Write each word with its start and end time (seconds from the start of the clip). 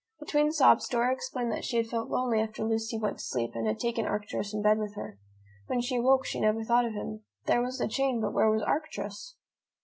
Between 0.19 0.51
sobs, 0.51 0.87
Dora 0.87 1.13
explained 1.13 1.51
that 1.51 1.63
she 1.63 1.77
had 1.77 1.85
felt 1.85 2.09
lonely 2.09 2.41
after 2.41 2.63
Lucy 2.63 2.97
went 2.97 3.19
to 3.19 3.23
sleep 3.23 3.51
and 3.53 3.67
had 3.67 3.77
taken 3.79 4.07
Arcturus 4.07 4.51
into 4.51 4.63
bed 4.63 4.79
with 4.79 4.95
her. 4.95 5.19
When 5.67 5.79
she 5.79 5.97
awoke, 5.97 6.25
she 6.25 6.39
never 6.41 6.63
thought 6.63 6.85
of 6.85 6.93
him. 6.93 7.23
There 7.45 7.61
was 7.61 7.77
the 7.77 7.87
chain, 7.87 8.19
but 8.19 8.33
where 8.33 8.49
was 8.49 8.63
Arcturus? 8.63 9.35